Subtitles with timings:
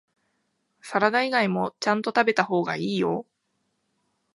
[0.81, 3.27] サラダ以外もちゃんと食べた方がいいよ